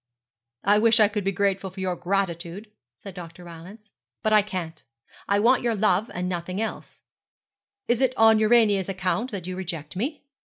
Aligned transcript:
'I 0.63 0.79
wish 0.79 0.99
I 0.99 1.07
could 1.07 1.23
be 1.23 1.31
grateful 1.31 1.69
for 1.69 1.79
your 1.79 1.95
gratitude,' 1.95 2.71
said 2.97 3.13
Dr. 3.13 3.43
Rylance, 3.43 3.91
'but 4.23 4.33
I 4.33 4.41
can't. 4.41 4.81
I 5.27 5.39
want 5.39 5.61
your 5.61 5.75
love, 5.75 6.09
and 6.15 6.27
nothing 6.27 6.59
else. 6.59 7.03
Is 7.87 8.01
it 8.01 8.15
on 8.17 8.39
Urania's 8.39 8.89
account 8.89 9.29
that 9.29 9.45
you 9.45 9.55
reject 9.55 9.95
me?' 9.95 10.23